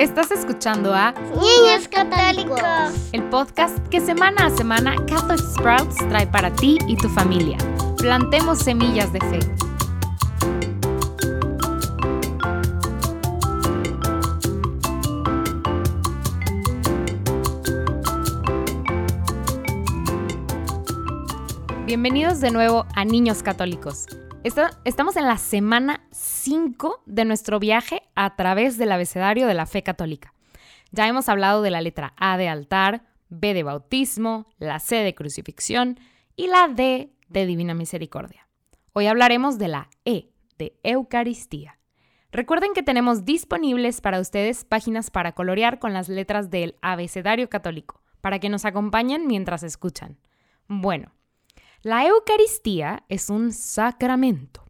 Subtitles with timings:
[0.00, 2.62] Estás escuchando a Niños Católicos,
[3.12, 7.58] el podcast que semana a semana Catholic Sprouts trae para ti y tu familia.
[7.98, 9.40] Plantemos semillas de fe.
[21.84, 24.06] Bienvenidos de nuevo a Niños Católicos.
[24.42, 29.82] Estamos en la semana 5 de nuestro viaje a través del abecedario de la fe
[29.82, 30.32] católica.
[30.92, 35.14] Ya hemos hablado de la letra A de altar, B de bautismo, la C de
[35.14, 36.00] crucifixión
[36.36, 38.48] y la D de divina misericordia.
[38.92, 41.78] Hoy hablaremos de la E de Eucaristía.
[42.32, 48.00] Recuerden que tenemos disponibles para ustedes páginas para colorear con las letras del abecedario católico,
[48.20, 50.18] para que nos acompañen mientras escuchan.
[50.66, 51.12] Bueno,
[51.82, 54.66] la Eucaristía es un sacramento.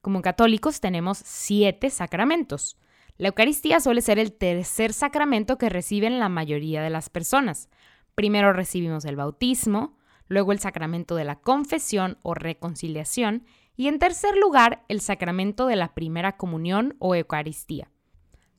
[0.00, 2.76] Como católicos tenemos siete sacramentos.
[3.16, 7.68] La Eucaristía suele ser el tercer sacramento que reciben la mayoría de las personas.
[8.16, 9.96] Primero recibimos el bautismo,
[10.26, 13.44] luego el sacramento de la confesión o reconciliación
[13.76, 17.88] y en tercer lugar el sacramento de la primera comunión o Eucaristía.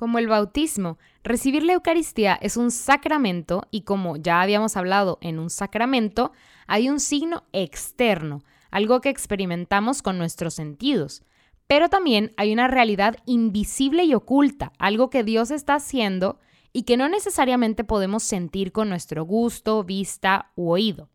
[0.00, 5.38] Como el bautismo, recibir la Eucaristía es un sacramento y como ya habíamos hablado en
[5.38, 6.32] un sacramento,
[6.66, 11.22] hay un signo externo, algo que experimentamos con nuestros sentidos.
[11.66, 16.38] Pero también hay una realidad invisible y oculta, algo que Dios está haciendo
[16.72, 21.10] y que no necesariamente podemos sentir con nuestro gusto, vista u oído.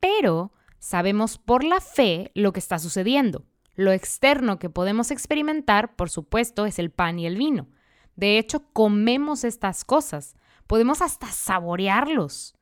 [0.00, 3.44] Pero sabemos por la fe lo que está sucediendo.
[3.76, 7.68] Lo externo que podemos experimentar, por supuesto, es el pan y el vino.
[8.16, 10.34] De hecho, comemos estas cosas.
[10.66, 12.54] Podemos hasta saborearlos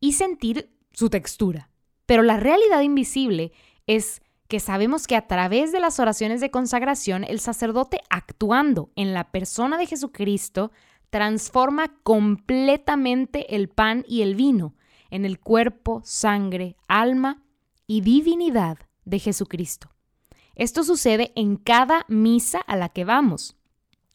[0.00, 1.70] y sentir su textura.
[2.06, 3.52] Pero la realidad invisible
[3.86, 9.12] es que sabemos que a través de las oraciones de consagración, el sacerdote actuando en
[9.12, 10.70] la persona de Jesucristo
[11.10, 14.74] transforma completamente el pan y el vino
[15.10, 17.42] en el cuerpo, sangre, alma
[17.86, 19.90] y divinidad de Jesucristo.
[20.54, 23.56] Esto sucede en cada misa a la que vamos.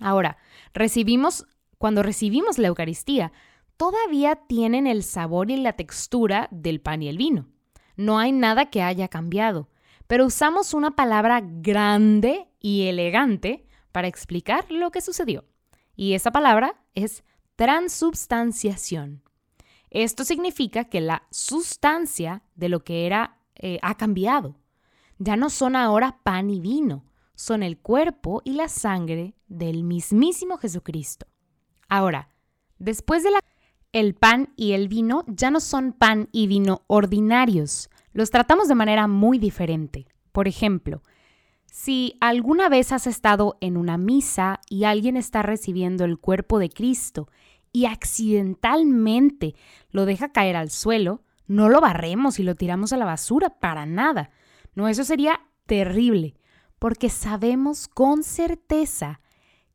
[0.00, 0.36] Ahora,
[0.74, 1.46] recibimos,
[1.78, 3.32] cuando recibimos la Eucaristía,
[3.76, 7.48] todavía tienen el sabor y la textura del pan y el vino.
[7.96, 9.68] No hay nada que haya cambiado,
[10.06, 15.44] pero usamos una palabra grande y elegante para explicar lo que sucedió.
[15.94, 17.24] Y esa palabra es
[17.56, 19.22] transubstanciación.
[19.90, 24.56] Esto significa que la sustancia de lo que era eh, ha cambiado.
[25.18, 30.58] Ya no son ahora pan y vino, son el cuerpo y la sangre del mismísimo
[30.58, 31.26] Jesucristo.
[31.88, 32.28] Ahora,
[32.78, 33.40] después de la...
[33.92, 38.74] El pan y el vino ya no son pan y vino ordinarios, los tratamos de
[38.74, 40.06] manera muy diferente.
[40.32, 41.02] Por ejemplo,
[41.66, 46.68] si alguna vez has estado en una misa y alguien está recibiendo el cuerpo de
[46.68, 47.28] Cristo
[47.72, 49.54] y accidentalmente
[49.90, 53.86] lo deja caer al suelo, no lo barremos y lo tiramos a la basura para
[53.86, 54.30] nada.
[54.74, 56.34] No, eso sería terrible
[56.78, 59.20] porque sabemos con certeza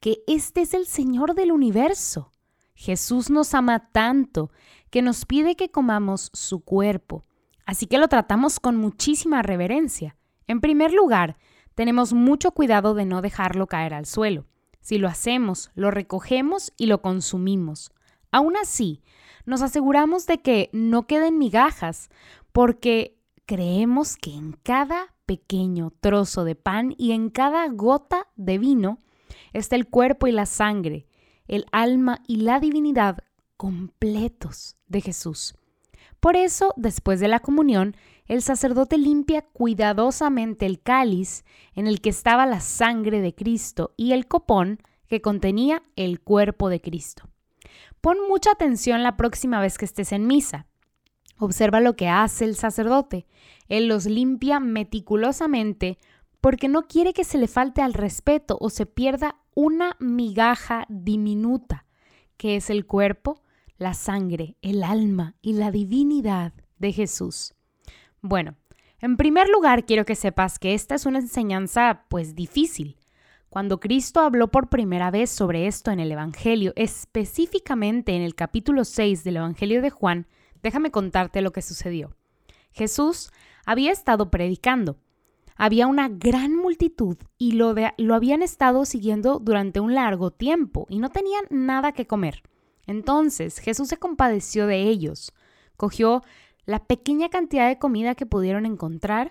[0.00, 2.32] que este es el Señor del universo.
[2.74, 4.50] Jesús nos ama tanto
[4.90, 7.24] que nos pide que comamos su cuerpo,
[7.64, 10.16] así que lo tratamos con muchísima reverencia.
[10.46, 11.38] En primer lugar,
[11.74, 14.46] tenemos mucho cuidado de no dejarlo caer al suelo.
[14.80, 17.92] Si lo hacemos, lo recogemos y lo consumimos.
[18.30, 19.02] Aún así,
[19.44, 22.10] nos aseguramos de que no queden migajas,
[22.52, 29.00] porque creemos que en cada pequeño trozo de pan y en cada gota de vino
[29.52, 31.06] está el cuerpo y la sangre,
[31.48, 33.18] el alma y la divinidad
[33.56, 35.54] completos de Jesús.
[36.20, 37.96] Por eso, después de la comunión,
[38.26, 44.12] el sacerdote limpia cuidadosamente el cáliz en el que estaba la sangre de Cristo y
[44.12, 47.28] el copón que contenía el cuerpo de Cristo.
[48.00, 50.66] Pon mucha atención la próxima vez que estés en misa.
[51.38, 53.26] Observa lo que hace el sacerdote.
[53.68, 55.98] Él los limpia meticulosamente
[56.46, 61.86] porque no quiere que se le falte al respeto o se pierda una migaja diminuta,
[62.36, 63.42] que es el cuerpo,
[63.78, 67.56] la sangre, el alma y la divinidad de Jesús.
[68.20, 68.54] Bueno,
[69.00, 72.96] en primer lugar quiero que sepas que esta es una enseñanza pues difícil.
[73.48, 78.84] Cuando Cristo habló por primera vez sobre esto en el Evangelio, específicamente en el capítulo
[78.84, 80.28] 6 del Evangelio de Juan,
[80.62, 82.16] Déjame contarte lo que sucedió.
[82.72, 83.30] Jesús
[83.64, 84.96] había estado predicando.
[85.56, 90.98] Había una gran multitud y lo, lo habían estado siguiendo durante un largo tiempo y
[90.98, 92.42] no tenían nada que comer.
[92.86, 95.32] Entonces Jesús se compadeció de ellos,
[95.76, 96.22] cogió
[96.66, 99.30] la pequeña cantidad de comida que pudieron encontrar,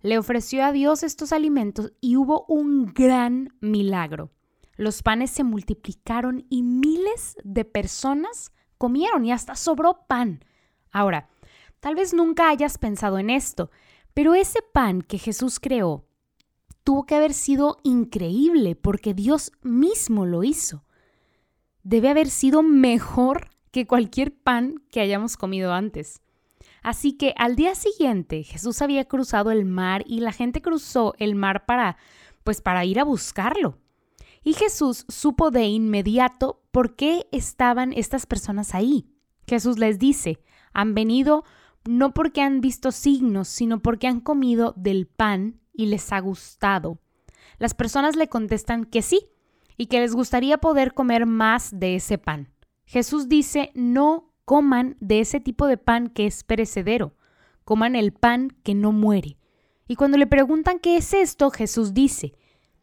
[0.00, 4.30] le ofreció a Dios estos alimentos y hubo un gran milagro.
[4.76, 10.44] los panes se multiplicaron y miles de personas comieron y hasta sobró pan.
[10.90, 11.28] Ahora,
[11.78, 13.70] tal vez nunca hayas pensado en esto,
[14.14, 16.06] pero ese pan que Jesús creó
[16.84, 20.84] tuvo que haber sido increíble porque Dios mismo lo hizo.
[21.82, 26.22] Debe haber sido mejor que cualquier pan que hayamos comido antes.
[26.82, 31.34] Así que al día siguiente Jesús había cruzado el mar y la gente cruzó el
[31.34, 31.96] mar para
[32.44, 33.78] pues para ir a buscarlo.
[34.44, 39.06] Y Jesús supo de inmediato por qué estaban estas personas ahí.
[39.46, 40.38] Jesús les dice,
[40.74, 41.44] han venido
[41.88, 46.98] no porque han visto signos, sino porque han comido del pan y les ha gustado.
[47.58, 49.28] Las personas le contestan que sí
[49.76, 52.48] y que les gustaría poder comer más de ese pan.
[52.86, 57.14] Jesús dice, no coman de ese tipo de pan que es perecedero,
[57.64, 59.38] coman el pan que no muere.
[59.86, 62.34] Y cuando le preguntan qué es esto, Jesús dice,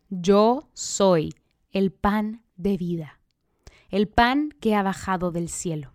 [0.09, 1.33] yo soy
[1.71, 3.19] el pan de vida,
[3.89, 5.93] el pan que ha bajado del cielo.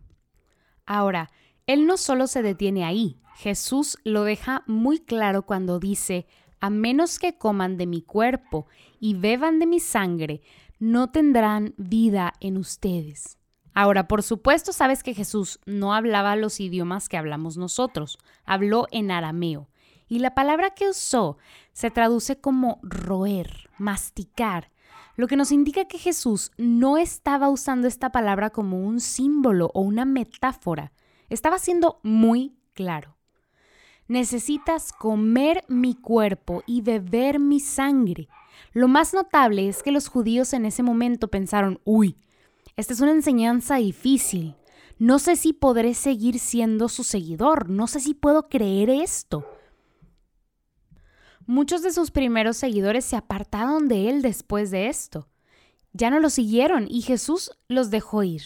[0.85, 1.31] Ahora,
[1.67, 6.27] Él no solo se detiene ahí, Jesús lo deja muy claro cuando dice,
[6.61, 8.67] a menos que coman de mi cuerpo
[8.99, 10.43] y beban de mi sangre,
[10.79, 13.39] no tendrán vida en ustedes.
[13.75, 19.11] Ahora, por supuesto, sabes que Jesús no hablaba los idiomas que hablamos nosotros, habló en
[19.11, 19.69] arameo.
[20.09, 21.37] Y la palabra que usó
[21.73, 24.71] se traduce como roer, masticar,
[25.17, 29.81] lo que nos indica que Jesús no estaba usando esta palabra como un símbolo o
[29.81, 30.93] una metáfora,
[31.29, 33.17] estaba siendo muy claro.
[34.09, 38.29] Necesitas comer mi cuerpo y beber mi sangre.
[38.73, 42.17] Lo más notable es que los judíos en ese momento pensaron, uy,
[42.77, 44.55] esta es una enseñanza difícil.
[44.99, 47.69] No sé si podré seguir siendo su seguidor.
[47.69, 49.47] No sé si puedo creer esto.
[51.47, 55.29] Muchos de sus primeros seguidores se apartaron de él después de esto.
[55.93, 58.43] Ya no lo siguieron y Jesús los dejó ir.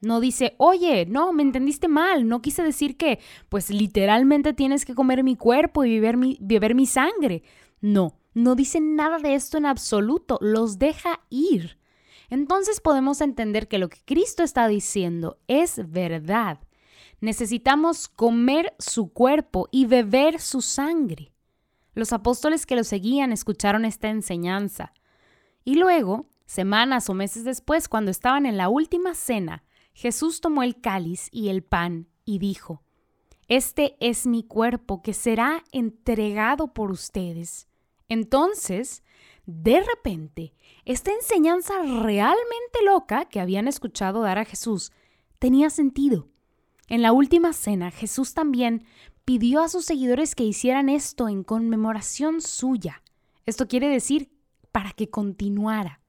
[0.00, 3.18] No dice, oye, no, me entendiste mal, no quise decir que,
[3.48, 7.42] pues literalmente tienes que comer mi cuerpo y beber mi, beber mi sangre.
[7.80, 11.80] No, no dice nada de esto en absoluto, los deja ir
[12.30, 16.60] entonces podemos entender que lo que Cristo está diciendo es verdad.
[17.20, 21.32] Necesitamos comer su cuerpo y beber su sangre.
[21.92, 24.94] Los apóstoles que lo seguían escucharon esta enseñanza.
[25.64, 30.80] Y luego, semanas o meses después, cuando estaban en la última cena, Jesús tomó el
[30.80, 32.82] cáliz y el pan y dijo,
[33.48, 37.68] Este es mi cuerpo que será entregado por ustedes.
[38.08, 39.02] Entonces,
[39.46, 40.54] de repente,
[40.84, 44.92] esta enseñanza realmente loca que habían escuchado dar a Jesús
[45.38, 46.28] tenía sentido.
[46.88, 48.84] En la última cena, Jesús también
[49.24, 53.02] pidió a sus seguidores que hicieran esto en conmemoración suya.
[53.46, 54.30] Esto quiere decir
[54.72, 56.00] para que continuara.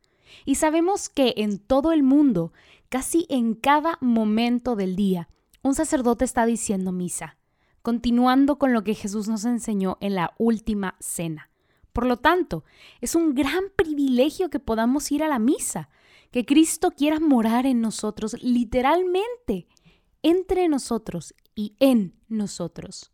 [0.45, 2.51] Y sabemos que en todo el mundo,
[2.91, 5.29] casi en cada momento del día,
[5.63, 7.38] un sacerdote está diciendo misa,
[7.81, 11.49] continuando con lo que Jesús nos enseñó en la última cena.
[11.93, 12.65] Por lo tanto,
[12.99, 15.88] es un gran privilegio que podamos ir a la misa,
[16.31, 19.67] que Cristo quiera morar en nosotros, literalmente,
[20.21, 23.13] entre nosotros y en nosotros.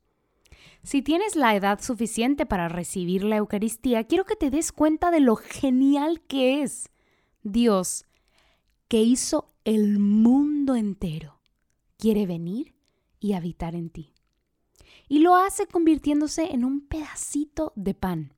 [0.81, 5.19] Si tienes la edad suficiente para recibir la Eucaristía, quiero que te des cuenta de
[5.19, 6.89] lo genial que es
[7.44, 8.06] Dios,
[8.88, 11.40] que hizo el mundo entero.
[11.97, 12.74] Quiere venir
[13.19, 14.14] y habitar en ti.
[15.07, 18.38] Y lo hace convirtiéndose en un pedacito de pan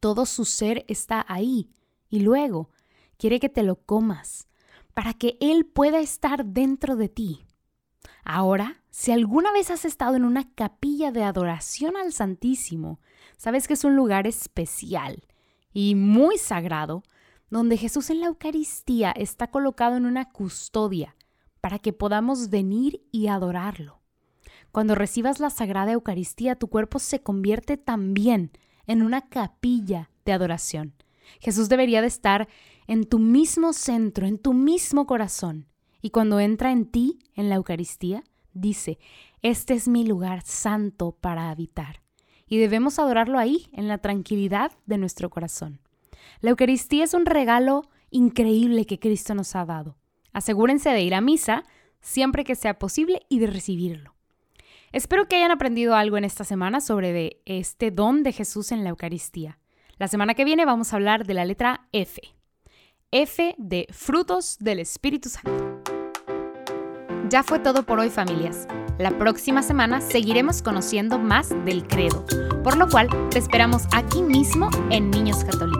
[0.00, 1.70] todo su ser está ahí
[2.08, 2.70] y luego
[3.18, 4.48] quiere que te lo comas
[4.94, 7.46] para que Él pueda estar dentro de ti.
[8.24, 12.98] Ahora, si alguna vez has estado en una capilla de adoración al Santísimo,
[13.36, 15.22] sabes que es un lugar especial
[15.72, 17.02] y muy sagrado,
[17.50, 21.16] donde Jesús en la Eucaristía está colocado en una custodia
[21.60, 24.00] para que podamos venir y adorarlo.
[24.72, 28.52] Cuando recibas la Sagrada Eucaristía, tu cuerpo se convierte también
[28.86, 30.94] en una capilla de adoración.
[31.40, 32.48] Jesús debería de estar
[32.86, 35.66] en tu mismo centro, en tu mismo corazón.
[36.02, 38.98] Y cuando entra en ti, en la Eucaristía, dice,
[39.42, 42.02] este es mi lugar santo para habitar.
[42.46, 45.80] Y debemos adorarlo ahí, en la tranquilidad de nuestro corazón.
[46.40, 49.96] La Eucaristía es un regalo increíble que Cristo nos ha dado.
[50.32, 51.64] Asegúrense de ir a misa
[52.00, 54.14] siempre que sea posible y de recibirlo.
[54.92, 58.90] Espero que hayan aprendido algo en esta semana sobre este don de Jesús en la
[58.90, 59.58] Eucaristía.
[59.98, 62.20] La semana que viene vamos a hablar de la letra F.
[63.12, 65.82] F de frutos del Espíritu Santo.
[67.28, 68.66] Ya fue todo por hoy familias.
[68.98, 72.24] La próxima semana seguiremos conociendo más del credo,
[72.64, 75.79] por lo cual te esperamos aquí mismo en Niños Católicos